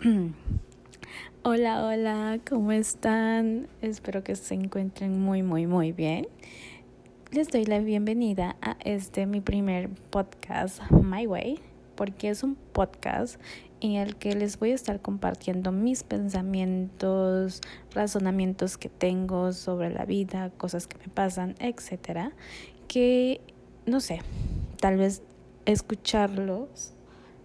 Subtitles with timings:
[1.42, 3.68] Hola, hola, ¿cómo están?
[3.82, 6.26] Espero que se encuentren muy, muy, muy bien.
[7.32, 11.60] Les doy la bienvenida a este mi primer podcast, My Way,
[11.96, 13.38] porque es un podcast
[13.82, 17.60] en el que les voy a estar compartiendo mis pensamientos,
[17.92, 22.32] razonamientos que tengo sobre la vida, cosas que me pasan, etcétera,
[22.88, 23.42] que
[23.84, 24.20] no sé,
[24.80, 25.22] tal vez
[25.66, 26.94] escucharlos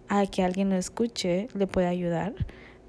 [0.08, 2.34] a que alguien lo escuche le puede ayudar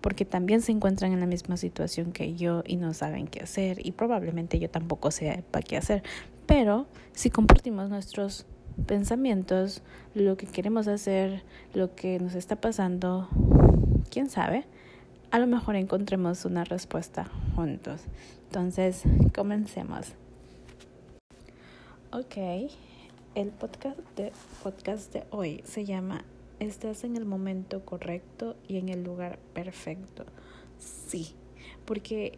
[0.01, 3.85] porque también se encuentran en la misma situación que yo y no saben qué hacer
[3.85, 6.03] y probablemente yo tampoco sepa qué hacer.
[6.45, 8.45] Pero si compartimos nuestros
[8.85, 9.81] pensamientos,
[10.13, 11.43] lo que queremos hacer,
[11.73, 13.27] lo que nos está pasando,
[14.09, 14.65] quién sabe,
[15.31, 18.01] a lo mejor encontremos una respuesta juntos.
[18.45, 19.03] Entonces,
[19.35, 20.13] comencemos.
[22.13, 22.37] Ok,
[23.35, 24.31] el podcast de,
[24.63, 26.23] podcast de hoy se llama
[26.59, 30.25] estás en el momento correcto y en el lugar perfecto.
[30.79, 31.35] Sí,
[31.85, 32.37] porque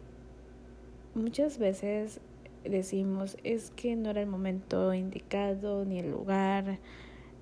[1.14, 2.20] muchas veces
[2.64, 6.78] decimos es que no era el momento indicado ni el lugar,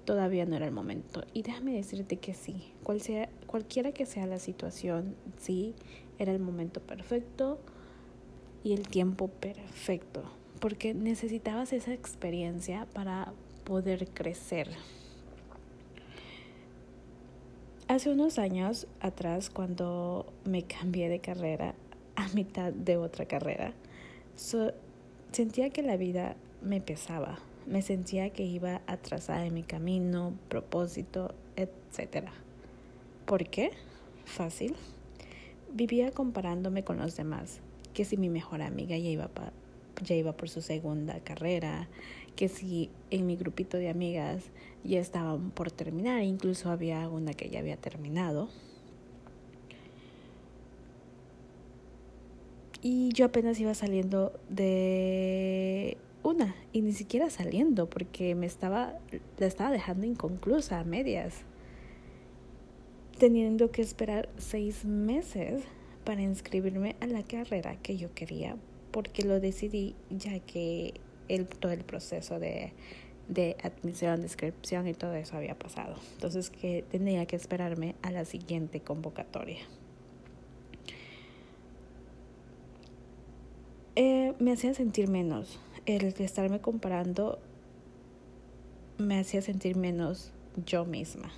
[0.05, 1.23] todavía no era el momento.
[1.35, 5.75] Y déjame decirte que sí, cual sea, cualquiera que sea la situación, sí,
[6.19, 7.59] era el momento perfecto
[8.65, 10.23] y el tiempo perfecto,
[10.61, 13.33] porque necesitabas esa experiencia para
[13.65, 14.69] poder crecer.
[17.89, 21.75] Hace unos años atrás, cuando me cambié de carrera
[22.17, 23.73] a mitad de otra carrera,
[25.33, 31.35] sentía que la vida me pesaba, me sentía que iba atrasada en mi camino, propósito,
[31.57, 32.27] etc.
[33.25, 33.71] ¿Por qué?
[34.27, 34.77] Fácil.
[35.73, 37.61] Vivía comparándome con los demás,
[37.95, 39.31] que si mi mejor amiga ya iba,
[40.05, 41.89] ya iba por su segunda carrera,
[42.39, 44.45] que si en mi grupito de amigas
[44.85, 48.49] ya estaban por terminar, incluso había una que ya había terminado.
[52.81, 58.95] Y yo apenas iba saliendo de una, y ni siquiera saliendo, porque me estaba,
[59.39, 61.43] la estaba dejando inconclusa, a medias,
[63.19, 65.65] teniendo que esperar seis meses
[66.05, 68.55] para inscribirme a la carrera que yo quería,
[68.93, 70.95] porque lo decidí ya que
[71.29, 72.73] el, todo el proceso de,
[73.29, 75.97] de admisión, descripción y todo eso había pasado.
[76.15, 79.61] Entonces que tenía que esperarme a la siguiente convocatoria.
[83.97, 85.61] Eh, me hacía sentir menos.
[85.85, 87.39] El estarme comparando
[88.97, 90.33] me hacía sentir menos
[90.67, 91.31] yo misma.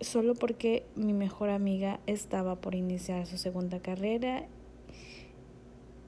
[0.00, 4.46] Solo porque mi mejor amiga estaba por iniciar su segunda carrera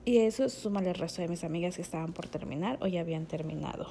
[0.06, 3.27] y eso suma el resto de mis amigas que estaban por terminar o ya habían
[3.27, 3.89] terminado.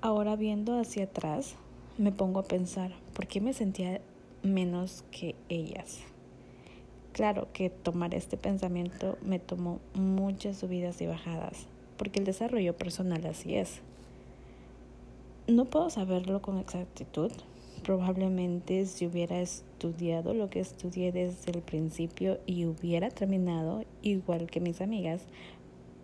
[0.00, 1.56] Ahora viendo hacia atrás,
[1.98, 4.00] me pongo a pensar, ¿por qué me sentía
[4.44, 5.98] menos que ellas?
[7.12, 13.26] Claro que tomar este pensamiento me tomó muchas subidas y bajadas, porque el desarrollo personal
[13.26, 13.80] así es.
[15.48, 17.32] No puedo saberlo con exactitud,
[17.82, 24.60] probablemente si hubiera estudiado lo que estudié desde el principio y hubiera terminado igual que
[24.60, 25.22] mis amigas,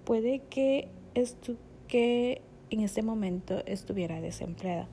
[0.05, 0.89] puede que,
[1.89, 4.87] que en este momento estuviera desempleada.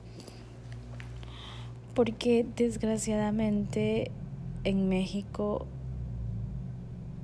[1.94, 4.10] Porque desgraciadamente
[4.64, 5.66] en México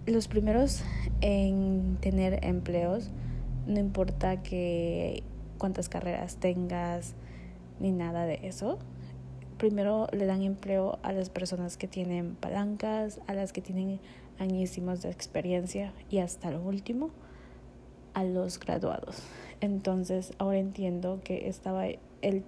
[0.06, 0.82] los primeros
[1.20, 3.10] en tener empleos,
[3.66, 5.22] no importa que
[5.58, 7.14] cuántas carreras tengas
[7.78, 8.78] ni nada de eso,
[9.62, 14.00] primero le dan empleo a las personas que tienen palancas, a las que tienen
[14.40, 17.10] añísimos de experiencia y hasta lo último
[18.12, 19.22] a los graduados.
[19.60, 21.86] Entonces ahora entiendo que estaba
[22.22, 22.42] el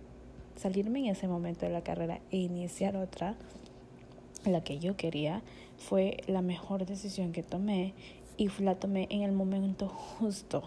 [0.57, 3.37] salirme en ese momento de la carrera e iniciar otra,
[4.45, 5.41] la que yo quería,
[5.79, 7.95] fue la mejor decisión que tomé
[8.37, 10.65] y la tomé en el momento justo.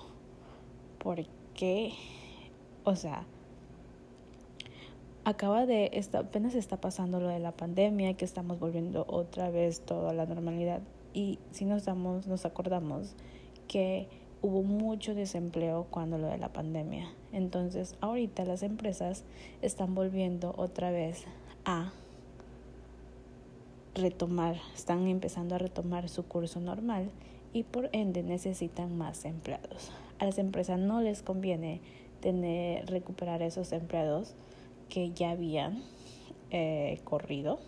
[0.98, 1.92] Porque,
[2.86, 3.26] o sea,
[5.28, 9.82] acaba de, está, apenas está pasando lo de la pandemia, que estamos volviendo otra vez
[9.82, 10.80] todo a la normalidad.
[11.14, 13.14] Y si nos damos, nos acordamos
[13.68, 14.08] que
[14.42, 17.10] hubo mucho desempleo cuando lo de la pandemia.
[17.34, 19.26] Entonces, ahorita las empresas
[19.62, 21.26] están volviendo otra vez
[21.66, 21.92] a
[23.96, 27.10] retomar, están empezando a retomar su curso normal
[27.52, 29.92] y por ende necesitan más empleados.
[30.20, 31.82] A las empresas no les conviene
[32.22, 34.34] tener recuperar esos empleados
[34.90, 35.84] que ya habían
[36.52, 37.60] eh, corrido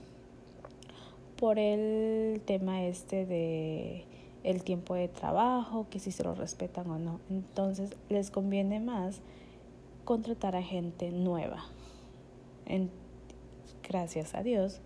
[1.38, 4.06] por el tema este de
[4.44, 7.20] el tiempo de trabajo, que si se lo respetan o no.
[7.30, 9.22] Entonces les conviene más
[10.06, 11.66] contratar a gente nueva,
[13.88, 14.82] gracias a Dios,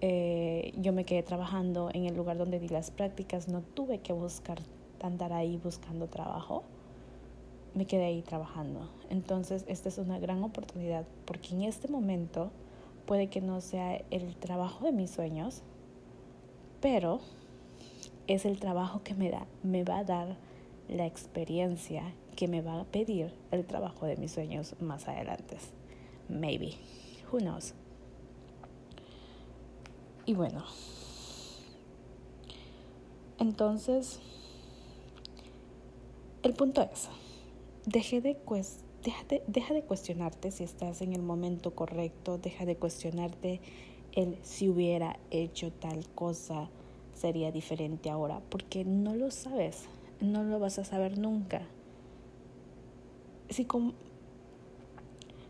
[0.00, 4.12] eh, yo me quedé trabajando en el lugar donde di las prácticas, no tuve que
[4.12, 4.60] buscar,
[5.02, 6.62] andar ahí buscando trabajo,
[7.74, 8.88] me quedé ahí trabajando.
[9.10, 12.50] Entonces, esta es una gran oportunidad porque en este momento
[13.06, 15.62] puede que no sea el trabajo de mis sueños,
[16.80, 17.20] pero
[18.26, 20.36] es el trabajo que me da, me va a dar
[20.88, 25.56] la experiencia que me va a pedir el trabajo de mis sueños más adelante.
[26.28, 26.74] Maybe.
[27.30, 27.74] Who knows?
[30.26, 30.64] Y bueno.
[33.38, 34.20] Entonces,
[36.42, 37.08] el punto es,
[37.86, 38.36] deje de,
[39.46, 43.60] deja de cuestionarte si estás en el momento correcto, deja de cuestionarte
[44.12, 46.70] el si hubiera hecho tal cosa
[47.14, 49.84] sería diferente ahora, porque no lo sabes,
[50.20, 51.62] no lo vas a saber nunca.
[53.50, 53.66] Si,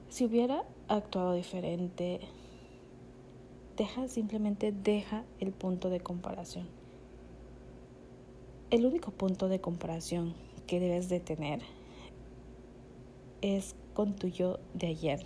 [0.08, 2.20] si hubiera actuado diferente,
[3.76, 6.66] deja, simplemente deja el punto de comparación.
[8.70, 10.34] El único punto de comparación
[10.66, 11.60] que debes de tener
[13.44, 15.20] es con tu yo de ayer,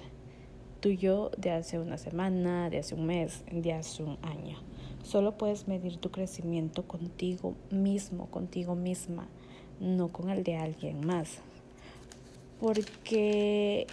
[0.81, 4.59] tu yo de hace una semana, de hace un mes, de hace un año.
[5.05, 9.29] Solo puedes medir tu crecimiento contigo mismo, contigo misma,
[9.79, 11.38] no con el de alguien más.
[12.61, 13.87] Porque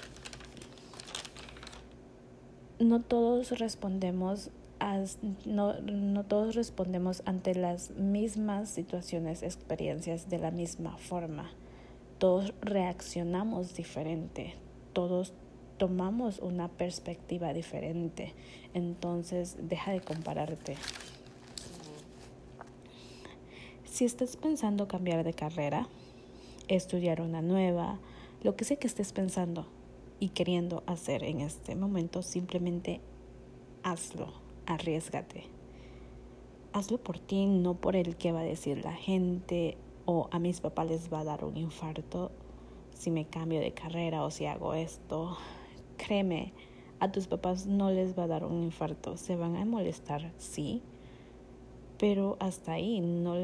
[2.80, 4.50] no todos respondemos
[5.46, 11.52] no, no todos respondemos ante las mismas situaciones, experiencias de la misma forma.
[12.26, 14.56] Todos reaccionamos diferente,
[14.94, 15.32] todos
[15.78, 18.34] tomamos una perspectiva diferente.
[18.74, 20.76] Entonces, deja de compararte.
[23.84, 25.88] Si estás pensando cambiar de carrera,
[26.68, 28.00] estudiar una nueva,
[28.42, 29.68] lo que sé que estés pensando
[30.20, 33.02] y queriendo hacer en este momento, simplemente
[33.84, 34.34] hazlo,
[34.66, 35.44] arriesgate.
[36.74, 40.62] Hazlo por ti, no por el que va a decir la gente o a mis
[40.62, 42.32] papás les va a dar un infarto
[42.94, 45.38] si me cambio de carrera o si hago esto
[45.96, 46.54] créeme,
[47.00, 50.82] a tus papás no les va a dar un infarto, se van a molestar, sí,
[51.98, 53.36] pero hasta ahí no,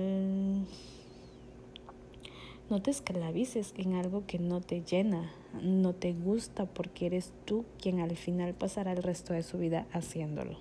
[2.69, 5.31] no te esclavices en algo que no te llena,
[5.61, 9.87] no te gusta porque eres tú quien al final pasará el resto de su vida
[9.91, 10.57] haciéndolo.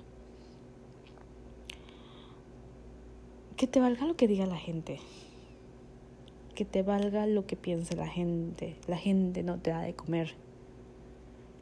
[3.56, 5.00] Que te valga lo que diga la gente.
[6.60, 8.76] Que te valga lo que piense la gente.
[8.86, 10.34] La gente no te da de comer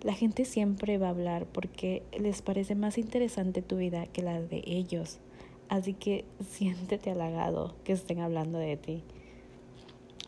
[0.03, 4.41] la gente siempre va a hablar porque les parece más interesante tu vida que la
[4.41, 5.19] de ellos.
[5.69, 9.03] Así que siéntete halagado que estén hablando de ti.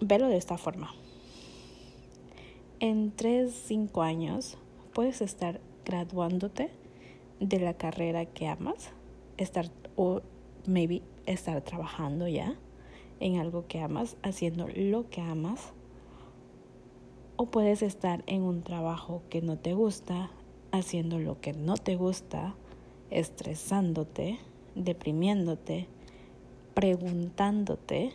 [0.00, 0.94] Velo de esta forma.
[2.81, 4.56] En 3, 5 años
[4.94, 6.70] puedes estar graduándote
[7.38, 8.90] de la carrera que amas,
[9.37, 9.66] estar
[9.96, 10.23] o
[10.66, 12.56] maybe estar trabajando ya
[13.20, 15.72] en algo que amas, haciendo lo que amas
[17.37, 20.31] o puedes estar en un trabajo que no te gusta,
[20.72, 22.55] haciendo lo que no te gusta,
[23.11, 24.38] estresándote,
[24.75, 25.87] deprimiéndote,
[26.75, 28.12] preguntándote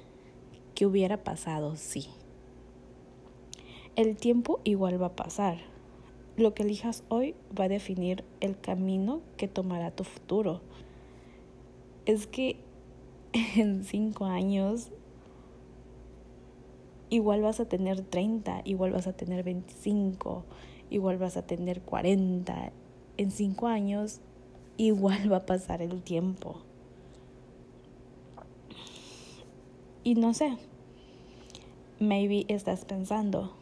[0.76, 2.08] qué hubiera pasado si.
[3.96, 5.58] El tiempo igual va a pasar.
[6.38, 10.62] Lo que elijas hoy va a definir el camino que tomará tu futuro.
[12.06, 12.58] Es que
[13.56, 14.92] en cinco años
[17.10, 20.44] igual vas a tener 30, igual vas a tener 25,
[20.90, 22.72] igual vas a tener 40.
[23.18, 24.20] En 5 años
[24.78, 26.62] igual va a pasar el tiempo.
[30.04, 30.58] Y no sé,
[32.00, 33.54] maybe estás pensando,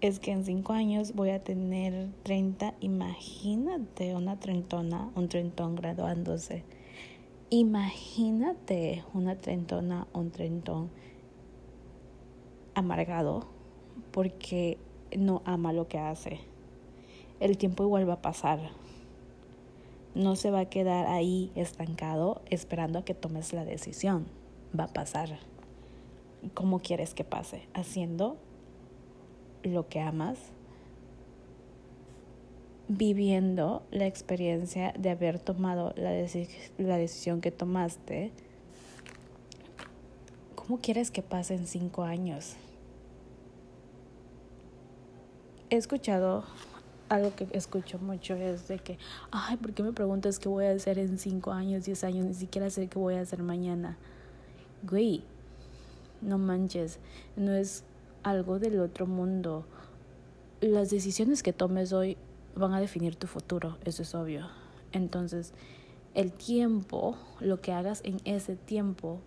[0.00, 6.64] es que en 5 años voy a tener 30, imagínate una trentona, un trentón graduándose.
[7.50, 10.90] Imagínate una trentona, un trentón
[12.74, 13.46] amargado
[14.10, 14.78] porque
[15.16, 16.40] no ama lo que hace.
[17.40, 18.60] El tiempo igual va a pasar.
[20.14, 24.26] No se va a quedar ahí estancado esperando a que tomes la decisión.
[24.78, 25.38] Va a pasar.
[26.54, 27.66] ¿Cómo quieres que pase?
[27.72, 28.36] Haciendo
[29.62, 30.38] lo que amas,
[32.88, 36.10] viviendo la experiencia de haber tomado la,
[36.78, 38.32] la decisión que tomaste
[40.72, 42.54] ¿Cómo quieres que pasen cinco años?
[45.68, 46.44] He escuchado
[47.10, 48.96] algo que escucho mucho es de que,
[49.30, 52.24] ay, ¿por qué me preguntas qué voy a hacer en cinco años, diez años?
[52.24, 53.98] Ni siquiera sé qué voy a hacer mañana.
[54.82, 55.24] Güey,
[56.22, 57.00] no manches,
[57.36, 57.84] no es
[58.22, 59.66] algo del otro mundo.
[60.62, 62.16] Las decisiones que tomes hoy
[62.54, 64.48] van a definir tu futuro, eso es obvio.
[64.92, 65.52] Entonces,
[66.14, 69.20] el tiempo, lo que hagas en ese tiempo,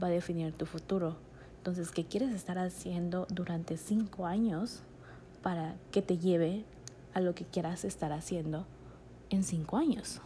[0.00, 1.16] va a definir tu futuro.
[1.58, 4.82] Entonces, ¿qué quieres estar haciendo durante cinco años
[5.42, 6.64] para que te lleve
[7.14, 8.66] a lo que quieras estar haciendo
[9.30, 10.20] en cinco años?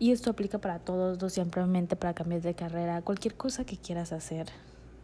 [0.00, 4.12] Y esto aplica para todos, no simplemente para cambiar de carrera, cualquier cosa que quieras
[4.12, 4.46] hacer.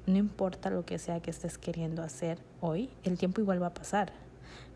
[0.07, 3.75] No importa lo que sea que estés queriendo hacer hoy, el tiempo igual va a
[3.75, 4.13] pasar.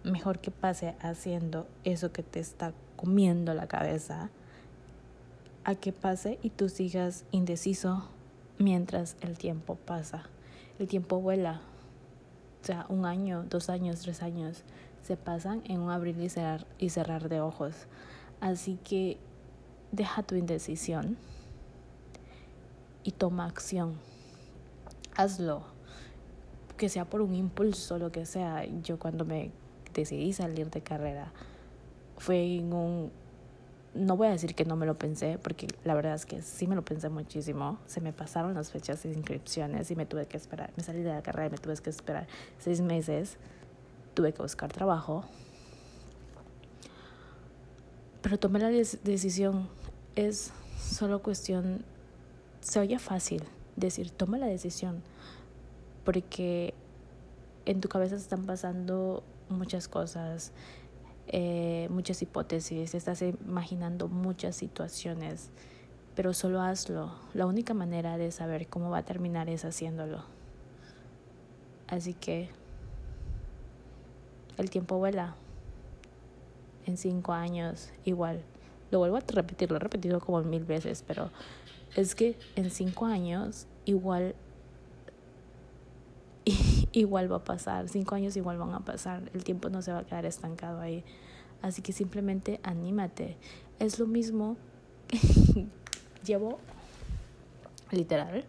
[0.02, 4.30] Mejor que pase haciendo eso que te está comiendo la cabeza
[5.68, 8.08] a que pase y tú sigas indeciso
[8.56, 10.22] mientras el tiempo pasa.
[10.78, 11.60] El tiempo vuela.
[12.62, 14.64] O sea, un año, dos años, tres años
[15.02, 17.74] se pasan en un abrir y cerrar, y cerrar de ojos.
[18.40, 19.18] Así que
[19.92, 21.18] deja tu indecisión
[23.04, 23.98] y toma acción.
[25.16, 25.64] Hazlo,
[26.78, 28.64] que sea por un impulso, lo que sea.
[28.82, 29.50] Yo cuando me
[29.92, 31.30] decidí salir de carrera
[32.16, 33.12] fue en un...
[33.98, 36.66] No voy a decir que no me lo pensé, porque la verdad es que sí
[36.66, 37.78] me lo pensé muchísimo.
[37.86, 40.72] Se me pasaron las fechas de inscripciones y me tuve que esperar.
[40.76, 42.28] Me salí de la carrera y me tuve que esperar
[42.58, 43.36] seis meses.
[44.14, 45.24] Tuve que buscar trabajo.
[48.22, 49.68] Pero tomé la decisión
[50.18, 51.84] es solo cuestión,
[52.60, 53.44] se oye fácil
[53.76, 55.02] decir, toma la decisión,
[56.04, 56.74] porque
[57.66, 60.52] en tu cabeza están pasando muchas cosas,
[61.28, 65.50] eh, muchas hipótesis, estás imaginando muchas situaciones,
[66.14, 67.12] pero solo hazlo.
[67.34, 70.24] La única manera de saber cómo va a terminar es haciéndolo.
[71.86, 72.48] Así que
[74.56, 75.36] el tiempo vuela.
[76.86, 78.42] En cinco años, igual.
[78.90, 81.30] Lo vuelvo a repetir, lo he repetido como mil veces, pero
[81.94, 84.34] es que en cinco años igual
[86.92, 89.98] igual va a pasar, cinco años igual van a pasar, el tiempo no se va
[89.98, 91.04] a quedar estancado ahí.
[91.62, 93.36] Así que simplemente anímate.
[93.78, 94.56] Es lo mismo,
[96.24, 96.58] llevo
[97.90, 98.44] literal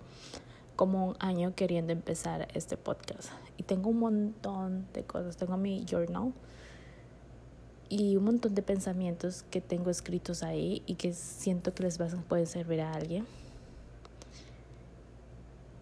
[0.76, 5.86] como un año queriendo empezar este podcast y tengo un montón de cosas, tengo mi
[5.86, 6.34] journal
[7.90, 12.48] y un montón de pensamientos que tengo escritos ahí y que siento que les pueden
[12.48, 13.26] servir a alguien.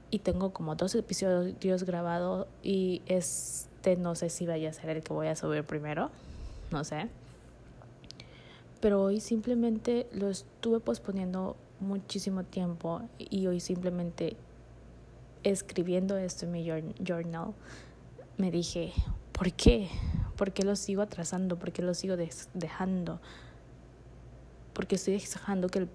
[0.10, 5.04] Y tengo como dos episodios grabados y este no sé si vaya a ser el
[5.04, 6.10] que voy a subir primero,
[6.72, 7.10] no sé.
[8.80, 14.38] Pero hoy simplemente lo estuve posponiendo muchísimo tiempo y hoy simplemente
[15.44, 16.66] escribiendo esto en mi
[17.04, 17.54] journal
[18.38, 18.94] me dije,
[19.32, 19.90] ¿por qué?
[20.36, 21.58] ¿Por qué lo sigo atrasando?
[21.58, 22.16] ¿Por qué lo sigo
[22.54, 23.20] dejando?
[24.74, 25.90] Porque estoy dejando que el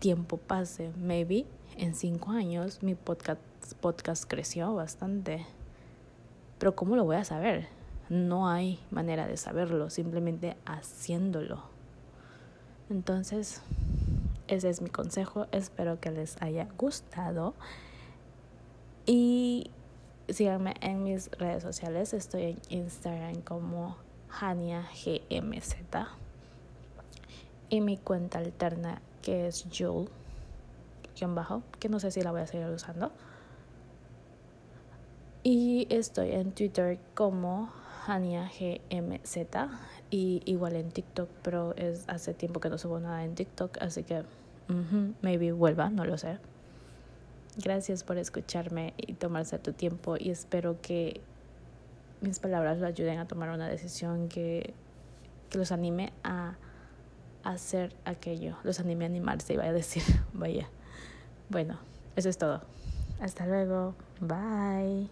[0.00, 0.90] tiempo pase.
[0.96, 3.40] Maybe en cinco años mi podcast,
[3.80, 5.46] podcast creció bastante.
[6.58, 7.68] Pero ¿cómo lo voy a saber?
[8.08, 11.62] No hay manera de saberlo, simplemente haciéndolo.
[12.90, 13.62] Entonces,
[14.48, 15.46] ese es mi consejo.
[15.52, 17.54] Espero que les haya gustado.
[19.06, 19.70] Y
[20.28, 22.12] síganme en mis redes sociales.
[22.12, 23.96] Estoy en Instagram como
[24.28, 25.74] Hania GMZ.
[27.68, 29.68] Y mi cuenta alterna que es
[31.18, 33.12] Joel, bajo, que no sé si la voy a seguir usando.
[35.42, 37.70] Y estoy en Twitter como
[38.06, 39.36] Hania GMZ
[40.10, 44.04] y igual en TikTok, pero es hace tiempo que no subo nada en TikTok, así
[44.04, 44.22] que
[45.20, 46.38] maybe vuelva, no lo sé.
[47.56, 51.20] Gracias por escucharme y tomarse tu tiempo y espero que
[52.20, 54.72] mis palabras lo ayuden a tomar una decisión que,
[55.50, 56.56] que los anime a
[57.42, 60.02] hacer aquello, los anime a animarse, iba a decir,
[60.32, 60.68] vaya.
[61.52, 61.78] Bueno,
[62.16, 62.62] eso es todo.
[63.20, 63.94] Hasta luego.
[64.20, 65.10] Bye.